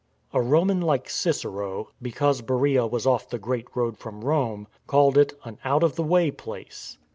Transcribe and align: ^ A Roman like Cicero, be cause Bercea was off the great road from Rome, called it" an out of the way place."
^ 0.01 0.03
A 0.33 0.41
Roman 0.41 0.81
like 0.81 1.07
Cicero, 1.11 1.89
be 2.01 2.11
cause 2.11 2.41
Bercea 2.41 2.89
was 2.89 3.05
off 3.05 3.29
the 3.29 3.37
great 3.37 3.67
road 3.75 3.99
from 3.99 4.21
Rome, 4.23 4.65
called 4.87 5.15
it" 5.15 5.33
an 5.45 5.59
out 5.63 5.83
of 5.83 5.95
the 5.95 6.01
way 6.01 6.31
place." 6.31 6.97